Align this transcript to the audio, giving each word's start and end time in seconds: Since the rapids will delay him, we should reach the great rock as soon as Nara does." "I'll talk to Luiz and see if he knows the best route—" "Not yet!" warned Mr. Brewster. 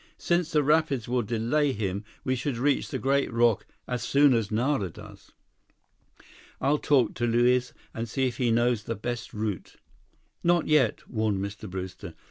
Since 0.17 0.51
the 0.51 0.63
rapids 0.63 1.07
will 1.07 1.21
delay 1.21 1.73
him, 1.73 2.03
we 2.23 2.35
should 2.35 2.57
reach 2.57 2.87
the 2.89 2.97
great 2.97 3.31
rock 3.31 3.67
as 3.87 4.01
soon 4.01 4.33
as 4.33 4.49
Nara 4.49 4.89
does." 4.89 5.31
"I'll 6.59 6.79
talk 6.79 7.13
to 7.13 7.27
Luiz 7.27 7.71
and 7.93 8.09
see 8.09 8.25
if 8.25 8.37
he 8.37 8.49
knows 8.49 8.85
the 8.85 8.95
best 8.95 9.31
route—" 9.31 9.75
"Not 10.43 10.65
yet!" 10.65 11.07
warned 11.07 11.37
Mr. 11.39 11.69
Brewster. 11.69 12.15